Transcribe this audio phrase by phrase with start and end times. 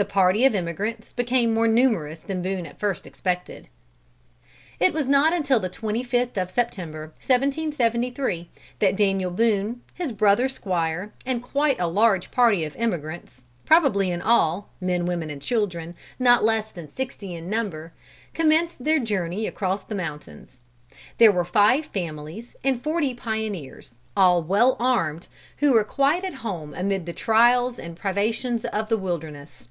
[0.00, 3.68] The party of emigrants became more numerous than Boone at first expected.
[4.78, 8.48] It was not until the twenty fifth of September, 1773,
[8.78, 14.22] that Daniel Boone, his brother Squire, and quite a large party of emigrants, probably in
[14.22, 17.92] all men, women and children not less than sixty in number,
[18.32, 20.60] commenced their journey across the mountains.
[21.18, 25.28] There were five families and forty pioneers, all well armed,
[25.58, 29.66] who were quite at home amid the trials and privations of the wilderness.